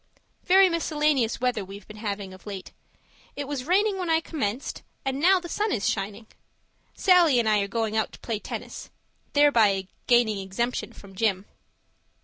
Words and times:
Very 0.45 0.67
miscellaneous 0.67 1.39
weather 1.39 1.63
we're 1.63 1.83
having 1.95 2.33
of 2.33 2.47
late. 2.47 2.71
It 3.35 3.47
was 3.47 3.65
raining 3.65 3.99
when 3.99 4.09
I 4.09 4.19
commenced 4.19 4.81
and 5.05 5.19
now 5.19 5.39
the 5.39 5.47
sun 5.47 5.71
is 5.71 5.87
shining. 5.87 6.25
Sallie 6.95 7.37
and 7.37 7.47
I 7.47 7.59
are 7.59 7.67
going 7.67 7.95
out 7.95 8.11
to 8.13 8.19
play 8.19 8.39
tennis 8.39 8.89
thereby 9.33 9.85
gaining 10.07 10.39
exemption 10.39 10.91
from 10.91 11.13
Gym. 11.13 11.45